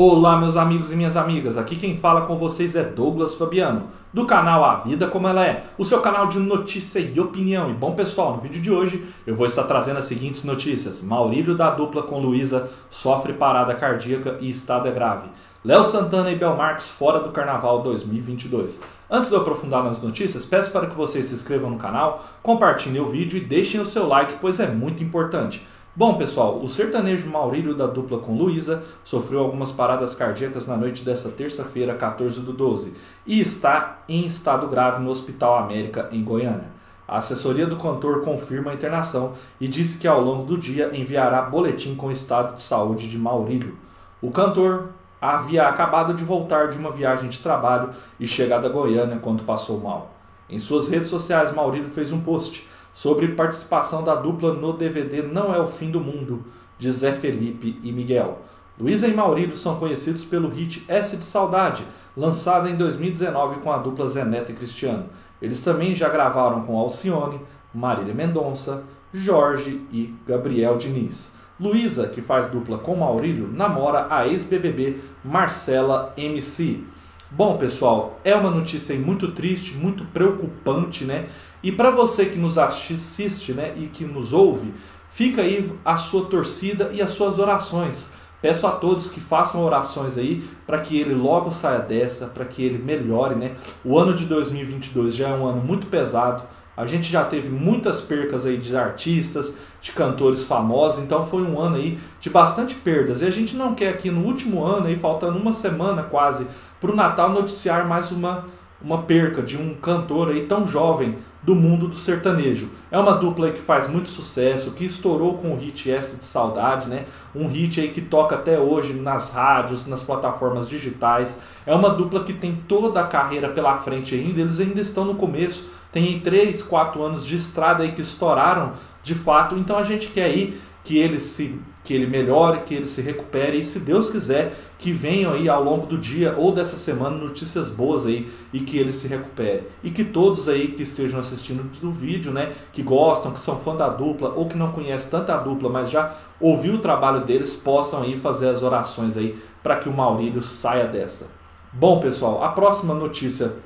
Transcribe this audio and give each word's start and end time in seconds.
Olá, 0.00 0.38
meus 0.38 0.56
amigos 0.56 0.92
e 0.92 0.94
minhas 0.94 1.16
amigas. 1.16 1.58
Aqui 1.58 1.74
quem 1.74 1.98
fala 1.98 2.20
com 2.20 2.36
vocês 2.36 2.76
é 2.76 2.84
Douglas 2.84 3.34
Fabiano, 3.34 3.88
do 4.12 4.26
canal 4.26 4.64
A 4.64 4.76
Vida 4.76 5.08
Como 5.08 5.26
Ela 5.26 5.44
É, 5.44 5.64
o 5.76 5.84
seu 5.84 6.00
canal 6.00 6.28
de 6.28 6.38
notícia 6.38 7.00
e 7.00 7.18
opinião. 7.18 7.68
E 7.68 7.72
bom, 7.72 7.96
pessoal, 7.96 8.36
no 8.36 8.40
vídeo 8.40 8.62
de 8.62 8.70
hoje 8.70 9.04
eu 9.26 9.34
vou 9.34 9.44
estar 9.44 9.64
trazendo 9.64 9.98
as 9.98 10.04
seguintes 10.04 10.44
notícias: 10.44 11.02
Maurílio 11.02 11.56
da 11.56 11.70
dupla 11.70 12.04
com 12.04 12.20
Luísa 12.20 12.70
sofre 12.88 13.32
parada 13.32 13.74
cardíaca 13.74 14.38
e 14.40 14.48
estado 14.48 14.86
é 14.86 14.92
grave. 14.92 15.28
Léo 15.64 15.82
Santana 15.82 16.30
e 16.30 16.36
Bel 16.36 16.56
Marques 16.56 16.88
fora 16.88 17.18
do 17.18 17.30
Carnaval 17.30 17.82
2022. 17.82 18.78
Antes 19.10 19.28
de 19.28 19.34
eu 19.34 19.40
aprofundar 19.40 19.82
nas 19.82 20.00
notícias, 20.00 20.46
peço 20.46 20.70
para 20.70 20.86
que 20.86 20.94
vocês 20.94 21.26
se 21.26 21.34
inscrevam 21.34 21.70
no 21.70 21.76
canal, 21.76 22.24
compartilhem 22.40 23.02
o 23.02 23.08
vídeo 23.08 23.36
e 23.36 23.40
deixem 23.40 23.80
o 23.80 23.84
seu 23.84 24.06
like, 24.06 24.34
pois 24.40 24.60
é 24.60 24.68
muito 24.68 25.02
importante. 25.02 25.66
Bom, 25.98 26.14
pessoal, 26.14 26.60
o 26.60 26.68
sertanejo 26.68 27.28
Maurílio 27.28 27.74
da 27.74 27.88
dupla 27.88 28.20
com 28.20 28.38
Luísa 28.38 28.84
sofreu 29.02 29.40
algumas 29.40 29.72
paradas 29.72 30.14
cardíacas 30.14 30.64
na 30.64 30.76
noite 30.76 31.04
desta 31.04 31.28
terça-feira, 31.28 31.92
14 31.92 32.38
do 32.38 32.52
12, 32.52 32.94
e 33.26 33.40
está 33.40 33.98
em 34.08 34.24
estado 34.24 34.68
grave 34.68 35.02
no 35.02 35.10
Hospital 35.10 35.58
América, 35.58 36.08
em 36.12 36.22
Goiânia. 36.22 36.68
A 37.08 37.18
assessoria 37.18 37.66
do 37.66 37.76
cantor 37.76 38.22
confirma 38.22 38.70
a 38.70 38.74
internação 38.74 39.32
e 39.60 39.66
disse 39.66 39.98
que 39.98 40.06
ao 40.06 40.20
longo 40.20 40.44
do 40.44 40.56
dia 40.56 40.96
enviará 40.96 41.42
boletim 41.42 41.96
com 41.96 42.06
o 42.06 42.12
estado 42.12 42.54
de 42.54 42.62
saúde 42.62 43.10
de 43.10 43.18
Maurílio. 43.18 43.76
O 44.22 44.30
cantor 44.30 44.90
havia 45.20 45.66
acabado 45.66 46.14
de 46.14 46.22
voltar 46.22 46.68
de 46.68 46.78
uma 46.78 46.92
viagem 46.92 47.28
de 47.28 47.40
trabalho 47.40 47.90
e 48.20 48.24
chegado 48.24 48.68
a 48.68 48.70
Goiânia 48.70 49.18
quando 49.20 49.42
passou 49.42 49.80
mal. 49.80 50.14
Em 50.48 50.60
suas 50.60 50.88
redes 50.88 51.08
sociais, 51.08 51.52
Maurílio 51.52 51.90
fez 51.90 52.12
um 52.12 52.20
post 52.20 52.68
sobre 52.98 53.28
participação 53.28 54.02
da 54.02 54.16
dupla 54.16 54.52
no 54.52 54.72
DVD 54.72 55.22
Não 55.22 55.54
é 55.54 55.60
o 55.60 55.68
Fim 55.68 55.88
do 55.88 56.00
Mundo, 56.00 56.44
de 56.80 56.90
Zé 56.90 57.12
Felipe 57.12 57.78
e 57.80 57.92
Miguel. 57.92 58.40
Luísa 58.76 59.06
e 59.06 59.14
Maurílio 59.14 59.56
são 59.56 59.76
conhecidos 59.76 60.24
pelo 60.24 60.48
hit 60.48 60.84
S 60.88 61.16
de 61.16 61.22
Saudade, 61.22 61.84
lançado 62.16 62.68
em 62.68 62.74
2019 62.74 63.60
com 63.60 63.70
a 63.70 63.78
dupla 63.78 64.08
Zé 64.08 64.24
Neto 64.24 64.50
e 64.50 64.54
Cristiano. 64.56 65.06
Eles 65.40 65.60
também 65.60 65.94
já 65.94 66.08
gravaram 66.08 66.62
com 66.62 66.76
Alcione, 66.76 67.40
Marília 67.72 68.12
Mendonça, 68.12 68.82
Jorge 69.14 69.80
e 69.92 70.12
Gabriel 70.26 70.76
Diniz. 70.76 71.32
Luísa, 71.60 72.08
que 72.08 72.20
faz 72.20 72.50
dupla 72.50 72.78
com 72.78 72.96
Maurílio, 72.96 73.48
namora 73.52 74.08
a 74.10 74.26
ex-BBB 74.26 74.98
Marcela 75.24 76.12
MC. 76.16 76.84
Bom, 77.30 77.58
pessoal, 77.58 78.18
é 78.24 78.34
uma 78.34 78.50
notícia 78.50 78.98
muito 78.98 79.32
triste, 79.32 79.74
muito 79.74 80.02
preocupante, 80.06 81.04
né? 81.04 81.26
E 81.62 81.70
para 81.70 81.90
você 81.90 82.24
que 82.24 82.38
nos 82.38 82.56
assiste, 82.56 83.52
né, 83.52 83.74
e 83.76 83.86
que 83.86 84.02
nos 84.02 84.32
ouve, 84.32 84.72
fica 85.10 85.42
aí 85.42 85.70
a 85.84 85.98
sua 85.98 86.24
torcida 86.24 86.90
e 86.90 87.02
as 87.02 87.10
suas 87.10 87.38
orações. 87.38 88.08
Peço 88.40 88.66
a 88.66 88.70
todos 88.70 89.10
que 89.10 89.20
façam 89.20 89.62
orações 89.62 90.16
aí 90.16 90.42
para 90.66 90.78
que 90.78 90.98
ele 90.98 91.14
logo 91.14 91.50
saia 91.50 91.80
dessa, 91.80 92.28
para 92.28 92.46
que 92.46 92.62
ele 92.62 92.78
melhore, 92.78 93.34
né? 93.34 93.56
O 93.84 93.98
ano 93.98 94.14
de 94.14 94.24
2022 94.24 95.14
já 95.14 95.28
é 95.28 95.34
um 95.34 95.46
ano 95.46 95.60
muito 95.60 95.86
pesado. 95.88 96.44
A 96.74 96.86
gente 96.86 97.10
já 97.10 97.24
teve 97.24 97.50
muitas 97.50 98.00
percas 98.00 98.46
aí 98.46 98.56
de 98.56 98.74
artistas, 98.74 99.52
de 99.80 99.90
cantores 99.90 100.44
famosos, 100.44 101.02
então 101.02 101.26
foi 101.26 101.42
um 101.42 101.60
ano 101.60 101.74
aí 101.74 101.98
de 102.20 102.30
bastante 102.30 102.76
perdas. 102.76 103.20
E 103.20 103.26
a 103.26 103.30
gente 103.30 103.56
não 103.56 103.74
quer 103.74 103.88
aqui 103.88 104.12
no 104.12 104.24
último 104.24 104.64
ano 104.64 104.86
aí, 104.86 104.96
faltando 104.96 105.36
uma 105.36 105.52
semana 105.52 106.04
quase 106.04 106.46
para 106.80 106.92
o 106.92 106.96
Natal, 106.96 107.30
noticiar 107.30 107.86
mais 107.88 108.12
uma 108.12 108.44
uma 108.80 109.02
perca 109.02 109.42
de 109.42 109.56
um 109.56 109.74
cantor 109.74 110.30
aí 110.30 110.46
tão 110.46 110.66
jovem 110.66 111.16
do 111.42 111.54
mundo 111.54 111.88
do 111.88 111.96
sertanejo. 111.96 112.70
É 112.90 112.98
uma 112.98 113.12
dupla 113.12 113.50
que 113.50 113.60
faz 113.60 113.88
muito 113.88 114.08
sucesso, 114.08 114.72
que 114.72 114.84
estourou 114.84 115.36
com 115.36 115.52
o 115.52 115.56
hit 115.56 115.90
S 115.90 116.16
de 116.16 116.24
Saudade, 116.24 116.88
né? 116.88 117.06
Um 117.34 117.48
hit 117.48 117.80
aí 117.80 117.88
que 117.88 118.00
toca 118.00 118.36
até 118.36 118.58
hoje 118.58 118.92
nas 118.92 119.30
rádios, 119.30 119.86
nas 119.86 120.02
plataformas 120.02 120.68
digitais. 120.68 121.38
É 121.66 121.74
uma 121.74 121.90
dupla 121.90 122.22
que 122.22 122.32
tem 122.32 122.54
toda 122.68 123.00
a 123.00 123.06
carreira 123.06 123.48
pela 123.48 123.76
frente 123.78 124.14
ainda, 124.14 124.40
eles 124.40 124.60
ainda 124.60 124.80
estão 124.80 125.04
no 125.04 125.14
começo. 125.14 125.68
Tem 125.90 126.20
3, 126.20 126.62
4 126.62 127.02
anos 127.02 127.24
de 127.24 127.34
estrada 127.34 127.82
aí 127.82 127.92
que 127.92 128.02
estouraram 128.02 128.72
de 129.02 129.14
fato, 129.14 129.56
então 129.56 129.78
a 129.78 129.82
gente 129.82 130.08
quer 130.08 130.24
aí 130.24 130.60
que 130.88 130.96
ele 130.96 131.20
se 131.20 131.60
que 131.84 131.92
ele 131.92 132.06
melhore, 132.06 132.62
que 132.64 132.74
ele 132.74 132.86
se 132.86 133.02
recupere 133.02 133.58
e 133.58 133.64
se 133.64 133.80
Deus 133.80 134.10
quiser 134.10 134.54
que 134.78 134.90
venham 134.90 135.32
aí 135.32 135.48
ao 135.48 135.62
longo 135.62 135.86
do 135.86 135.98
dia 135.98 136.34
ou 136.36 136.52
dessa 136.52 136.76
semana 136.76 137.16
notícias 137.16 137.68
boas 137.68 138.06
aí 138.06 138.30
e 138.52 138.60
que 138.60 138.78
ele 138.78 138.92
se 138.92 139.06
recupere. 139.06 139.68
E 139.82 139.90
que 139.90 140.04
todos 140.04 140.48
aí 140.48 140.68
que 140.68 140.82
estejam 140.82 141.20
assistindo 141.20 141.70
o 141.82 141.92
vídeo, 141.92 142.32
né, 142.32 142.52
que 142.72 142.82
gostam, 142.82 143.32
que 143.32 143.40
são 143.40 143.58
fã 143.58 143.74
da 143.74 143.88
dupla 143.88 144.30
ou 144.30 144.46
que 144.48 144.56
não 144.56 144.72
conhecem 144.72 145.10
tanto 145.10 145.30
a 145.30 145.36
dupla, 145.36 145.70
mas 145.70 145.90
já 145.90 146.14
ouviu 146.40 146.74
o 146.74 146.78
trabalho 146.78 147.24
deles, 147.24 147.54
possam 147.56 148.02
aí 148.02 148.18
fazer 148.18 148.48
as 148.48 148.62
orações 148.62 149.16
aí 149.16 149.38
para 149.62 149.76
que 149.76 149.88
o 149.88 149.92
Maurílio 149.92 150.42
saia 150.42 150.86
dessa. 150.86 151.26
Bom, 151.70 152.00
pessoal, 152.00 152.42
a 152.42 152.48
próxima 152.48 152.94
notícia 152.94 153.56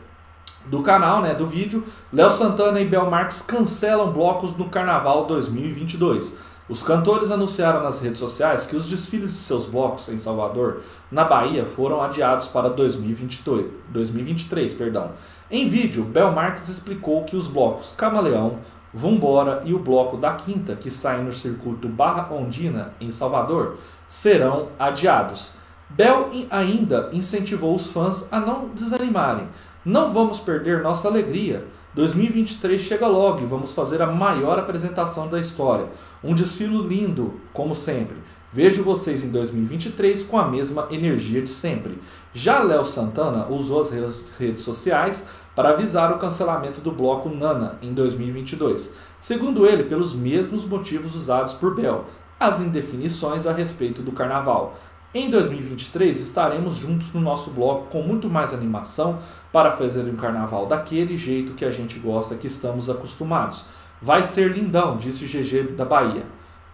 do 0.66 0.82
canal, 0.82 1.22
né, 1.22 1.34
do 1.34 1.46
vídeo, 1.46 1.84
Léo 2.12 2.30
Santana 2.30 2.80
e 2.80 2.84
Bel 2.84 3.10
Marques 3.10 3.40
cancelam 3.42 4.12
blocos 4.12 4.56
no 4.56 4.68
Carnaval 4.68 5.26
2022. 5.26 6.51
Os 6.68 6.80
cantores 6.80 7.30
anunciaram 7.30 7.82
nas 7.82 8.00
redes 8.00 8.18
sociais 8.18 8.66
que 8.66 8.76
os 8.76 8.86
desfiles 8.86 9.32
de 9.32 9.38
seus 9.38 9.66
blocos 9.66 10.08
em 10.08 10.18
Salvador, 10.18 10.82
na 11.10 11.24
Bahia, 11.24 11.64
foram 11.64 12.00
adiados 12.00 12.46
para 12.46 12.70
2022, 12.70 13.66
2023. 13.88 14.72
Perdão. 14.74 15.12
Em 15.50 15.68
vídeo, 15.68 16.04
Bel 16.04 16.30
Marques 16.30 16.68
explicou 16.68 17.24
que 17.24 17.36
os 17.36 17.46
blocos 17.46 17.94
Camaleão, 17.96 18.58
Vambora 18.94 19.62
e 19.64 19.74
o 19.74 19.78
bloco 19.78 20.16
da 20.16 20.34
Quinta, 20.34 20.76
que 20.76 20.90
saem 20.90 21.24
no 21.24 21.32
circuito 21.32 21.88
Barra 21.88 22.32
Ondina, 22.32 22.92
em 23.00 23.10
Salvador, 23.10 23.78
serão 24.06 24.68
adiados. 24.78 25.54
Bel 25.88 26.30
ainda 26.50 27.10
incentivou 27.12 27.74
os 27.74 27.88
fãs 27.88 28.28
a 28.30 28.38
não 28.38 28.68
desanimarem. 28.68 29.48
Não 29.84 30.12
vamos 30.12 30.40
perder 30.40 30.82
nossa 30.82 31.08
alegria. 31.08 31.66
2023 31.94 32.80
chega 32.80 33.06
logo 33.06 33.42
e 33.42 33.46
vamos 33.46 33.72
fazer 33.72 34.00
a 34.00 34.06
maior 34.06 34.58
apresentação 34.58 35.28
da 35.28 35.38
história. 35.38 35.88
Um 36.24 36.34
desfile 36.34 36.78
lindo, 36.78 37.34
como 37.52 37.74
sempre. 37.74 38.16
Vejo 38.50 38.82
vocês 38.82 39.24
em 39.24 39.30
2023 39.30 40.24
com 40.24 40.38
a 40.38 40.48
mesma 40.48 40.86
energia 40.90 41.42
de 41.42 41.50
sempre. 41.50 41.98
Já 42.34 42.62
Léo 42.62 42.84
Santana 42.84 43.46
usou 43.48 43.80
as 43.80 43.90
redes 44.38 44.62
sociais 44.62 45.26
para 45.54 45.70
avisar 45.70 46.12
o 46.12 46.18
cancelamento 46.18 46.80
do 46.80 46.92
bloco 46.92 47.28
Nana 47.28 47.78
em 47.82 47.92
2022. 47.92 48.92
Segundo 49.20 49.66
ele, 49.66 49.84
pelos 49.84 50.14
mesmos 50.14 50.64
motivos 50.64 51.14
usados 51.14 51.52
por 51.52 51.74
Bel, 51.74 52.06
as 52.40 52.60
indefinições 52.60 53.46
a 53.46 53.52
respeito 53.52 54.02
do 54.02 54.12
carnaval. 54.12 54.78
Em 55.14 55.28
2023 55.28 56.18
estaremos 56.20 56.78
juntos 56.78 57.12
no 57.12 57.20
nosso 57.20 57.50
bloco 57.50 57.90
com 57.90 58.00
muito 58.00 58.30
mais 58.30 58.54
animação 58.54 59.18
para 59.52 59.72
fazer 59.72 60.04
um 60.04 60.16
carnaval 60.16 60.64
daquele 60.64 61.18
jeito 61.18 61.52
que 61.52 61.66
a 61.66 61.70
gente 61.70 61.98
gosta, 61.98 62.34
que 62.34 62.46
estamos 62.46 62.88
acostumados. 62.88 63.66
Vai 64.00 64.24
ser 64.24 64.50
lindão, 64.50 64.96
disse 64.96 65.26
GG 65.26 65.74
da 65.76 65.84
Bahia. 65.84 66.24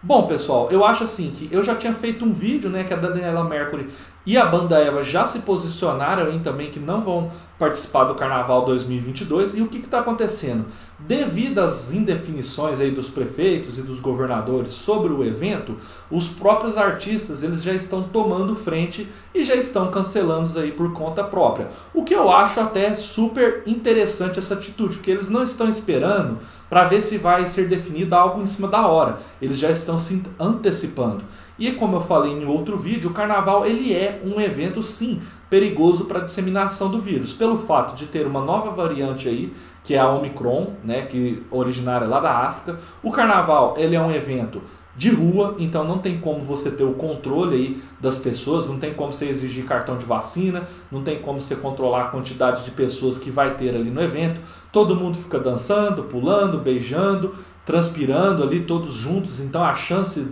Bom, 0.01 0.25
pessoal, 0.25 0.69
eu 0.71 0.85
acho 0.85 1.03
assim 1.03 1.31
que 1.31 1.53
eu 1.53 1.61
já 1.61 1.75
tinha 1.75 1.93
feito 1.93 2.23
um 2.23 2.31
vídeo, 2.31 2.69
né, 2.69 2.85
que 2.85 2.93
a 2.93 2.97
Daniela 2.97 3.43
Mercury 3.43 3.89
e 4.29 4.37
a 4.37 4.45
banda 4.45 4.77
Eva 4.77 5.01
já 5.01 5.25
se 5.25 5.39
posicionaram 5.39 6.27
aí 6.27 6.39
também 6.39 6.69
que 6.69 6.79
não 6.79 7.01
vão 7.01 7.31
participar 7.57 8.03
do 8.03 8.13
Carnaval 8.13 8.63
2022. 8.63 9.57
E 9.57 9.61
o 9.63 9.67
que 9.67 9.79
está 9.79 10.01
acontecendo? 10.01 10.67
Devido 10.99 11.57
às 11.57 11.91
indefinições 11.91 12.79
aí 12.79 12.91
dos 12.91 13.09
prefeitos 13.09 13.79
e 13.79 13.81
dos 13.81 13.99
governadores 13.99 14.73
sobre 14.73 15.11
o 15.11 15.23
evento, 15.23 15.77
os 16.11 16.27
próprios 16.27 16.77
artistas 16.77 17.41
eles 17.41 17.63
já 17.63 17.73
estão 17.73 18.03
tomando 18.03 18.55
frente 18.55 19.09
e 19.33 19.43
já 19.43 19.55
estão 19.55 19.89
cancelando 19.89 20.59
aí 20.59 20.71
por 20.73 20.93
conta 20.93 21.23
própria. 21.23 21.67
O 21.91 22.03
que 22.03 22.13
eu 22.13 22.31
acho 22.31 22.59
até 22.59 22.95
super 22.95 23.63
interessante 23.65 24.37
essa 24.37 24.53
atitude, 24.53 24.97
porque 24.97 25.09
eles 25.09 25.27
não 25.27 25.41
estão 25.41 25.67
esperando 25.67 26.37
para 26.69 26.83
ver 26.83 27.01
se 27.01 27.17
vai 27.17 27.47
ser 27.47 27.67
definido 27.67 28.15
algo 28.15 28.43
em 28.43 28.45
cima 28.45 28.67
da 28.67 28.85
hora. 28.85 29.17
Eles 29.41 29.57
já 29.57 29.71
estão 29.71 29.97
se 29.97 30.21
antecipando. 30.39 31.23
E 31.59 31.73
como 31.73 31.97
eu 31.97 32.01
falei 32.01 32.31
em 32.31 32.45
outro 32.45 32.77
vídeo, 32.77 33.09
o 33.09 33.13
carnaval 33.13 33.65
ele 33.65 33.93
é 33.93 34.21
um 34.23 34.39
evento 34.39 34.81
sim 34.81 35.21
perigoso 35.49 36.05
para 36.05 36.19
a 36.19 36.23
disseminação 36.23 36.89
do 36.89 37.01
vírus, 37.01 37.33
pelo 37.33 37.57
fato 37.57 37.95
de 37.95 38.05
ter 38.05 38.25
uma 38.25 38.39
nova 38.39 38.71
variante 38.71 39.27
aí, 39.27 39.51
que 39.83 39.95
é 39.95 39.99
a 39.99 40.07
Omicron, 40.07 40.73
né, 40.83 41.07
que 41.07 41.43
originária 41.49 42.07
lá 42.07 42.19
da 42.19 42.31
África. 42.31 42.79
O 43.03 43.11
carnaval 43.11 43.73
ele 43.77 43.95
é 43.95 44.01
um 44.01 44.11
evento 44.11 44.61
de 44.95 45.09
rua, 45.09 45.55
então 45.57 45.85
não 45.85 45.97
tem 45.97 46.19
como 46.19 46.43
você 46.43 46.69
ter 46.69 46.83
o 46.83 46.93
controle 46.93 47.55
aí 47.55 47.81
das 47.99 48.17
pessoas, 48.17 48.65
não 48.65 48.77
tem 48.77 48.93
como 48.93 49.13
você 49.13 49.27
exigir 49.27 49.65
cartão 49.65 49.97
de 49.97 50.05
vacina, 50.05 50.67
não 50.91 51.01
tem 51.01 51.19
como 51.19 51.41
você 51.41 51.55
controlar 51.55 52.03
a 52.03 52.07
quantidade 52.07 52.65
de 52.65 52.71
pessoas 52.71 53.17
que 53.17 53.31
vai 53.31 53.55
ter 53.55 53.73
ali 53.73 53.89
no 53.89 54.01
evento. 54.01 54.41
Todo 54.71 54.95
mundo 54.95 55.17
fica 55.17 55.39
dançando, 55.39 56.03
pulando, 56.03 56.59
beijando, 56.59 57.33
transpirando 57.65 58.43
ali 58.43 58.61
todos 58.61 58.93
juntos, 58.93 59.39
então 59.39 59.63
a 59.63 59.73
chance 59.73 60.27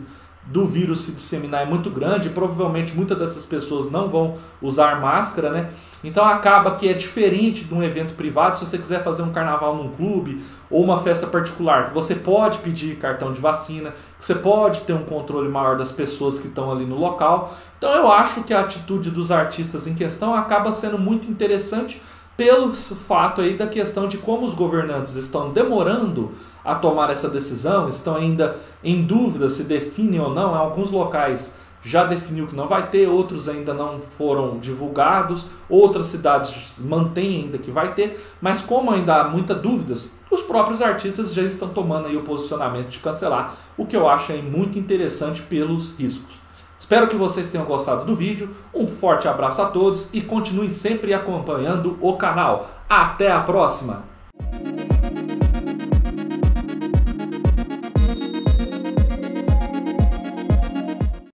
do 0.48 0.66
vírus 0.66 1.06
se 1.06 1.12
disseminar 1.12 1.64
é 1.64 1.66
muito 1.66 1.90
grande, 1.90 2.30
provavelmente 2.30 2.96
muitas 2.96 3.18
dessas 3.18 3.46
pessoas 3.46 3.92
não 3.92 4.08
vão 4.10 4.38
usar 4.62 5.02
máscara, 5.02 5.52
né? 5.52 5.70
Então 6.04 6.24
acaba 6.24 6.76
que 6.76 6.88
é 6.88 6.94
diferente 6.94 7.66
de 7.66 7.74
um 7.74 7.84
evento 7.84 8.14
privado, 8.14 8.58
se 8.58 8.66
você 8.66 8.78
quiser 8.78 9.04
fazer 9.04 9.24
um 9.24 9.32
carnaval 9.32 9.76
num 9.76 9.90
clube 9.90 10.42
ou 10.70 10.84
uma 10.84 11.02
festa 11.02 11.28
particular, 11.28 11.92
você 11.94 12.16
pode 12.16 12.60
pedir 12.60 12.96
cartão 12.98 13.34
de 13.34 13.42
vacina, 13.42 13.94
você 14.20 14.36
pode 14.36 14.82
ter 14.82 14.94
um 14.94 15.04
controle 15.04 15.50
maior 15.50 15.78
das 15.78 15.92
pessoas 15.92 16.40
que 16.40 16.48
estão 16.48 16.72
ali 16.72 16.86
no 16.86 16.98
local. 16.98 17.56
Então 17.78 17.92
eu 17.92 18.12
acho 18.12 18.44
que 18.44 18.54
a 18.54 18.62
atitude 18.62 19.12
dos 19.12 19.32
artistas 19.32 19.86
em 19.86 19.96
questão 19.96 20.34
acaba 20.34 20.72
sendo 20.72 20.98
muito 20.98 21.30
interessante 21.30 22.02
pelo 22.38 22.74
fato 22.76 23.42
aí 23.42 23.58
da 23.58 23.66
questão 23.66 24.08
de 24.08 24.20
como 24.20 24.46
os 24.46 24.54
governantes 24.54 25.16
estão 25.16 25.52
demorando 25.52 26.32
a 26.64 26.76
tomar 26.76 27.10
essa 27.10 27.28
decisão, 27.28 27.90
estão 27.90 28.16
ainda 28.16 28.56
em 28.84 29.02
dúvida 29.02 29.50
se 29.50 29.64
definem 29.64 30.20
ou 30.20 30.34
não. 30.34 30.54
Em 30.54 30.58
alguns 30.58 30.92
locais 30.92 31.54
já 31.84 32.04
definiu 32.04 32.48
que 32.48 32.56
não 32.56 32.68
vai 32.68 32.90
ter, 32.90 33.08
outros 33.08 33.50
ainda 33.50 33.74
não 33.74 34.02
foram 34.02 34.60
divulgados, 34.60 35.48
outras 35.70 36.08
cidades 36.08 36.80
mantêm 36.80 37.44
ainda 37.44 37.58
que 37.58 37.72
vai 37.72 37.94
ter, 37.94 38.20
mas 38.42 38.62
como 38.62 38.92
ainda 38.92 39.22
há 39.22 39.30
muitas 39.30 39.60
dúvidas, 39.62 40.12
os 40.30 40.42
próprios 40.42 40.82
artistas 40.82 41.34
já 41.34 41.44
estão 41.44 41.70
tomando 41.70 42.08
aí 42.08 42.18
o 42.18 42.24
posicionamento 42.24 42.90
de 42.90 43.00
cancelar, 43.00 43.56
o 43.78 43.86
que 43.86 43.96
eu 43.96 44.08
acho 44.08 44.34
aí 44.34 44.42
muito 44.42 44.78
interessante 44.78 45.42
pelos 45.42 45.98
riscos. 45.98 46.47
Espero 46.80 47.08
que 47.08 47.16
vocês 47.16 47.48
tenham 47.48 47.66
gostado 47.66 48.06
do 48.06 48.16
vídeo. 48.16 48.56
Um 48.74 48.88
forte 48.88 49.28
abraço 49.28 49.62
a 49.62 49.66
todos 49.66 50.08
e 50.14 50.22
continuem 50.22 50.70
sempre 50.70 51.14
acompanhando 51.14 51.98
o 52.02 52.16
canal. 52.18 52.70
Até 52.90 53.32
a 53.32 53.42
próxima! 53.42 54.17